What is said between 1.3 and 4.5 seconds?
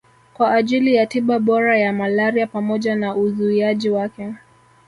bora ya malaria pamoja na uzuiaji wake